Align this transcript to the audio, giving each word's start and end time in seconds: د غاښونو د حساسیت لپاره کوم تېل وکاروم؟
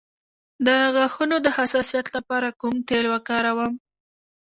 د 0.65 0.67
غاښونو 0.95 1.35
د 1.45 1.47
حساسیت 1.57 2.07
لپاره 2.15 2.47
کوم 2.59 2.75
تېل 2.89 3.05
وکاروم؟ 3.13 3.73